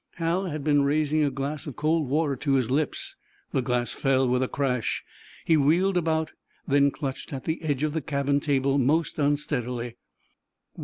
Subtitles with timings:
[0.15, 3.15] Hal had been raising a glass of cold water to his lips.
[3.51, 5.03] The glass fell, with a crash.
[5.45, 6.33] He wheeled about,
[6.67, 9.97] then clutched at the edge of the cabin table, most unsteadily.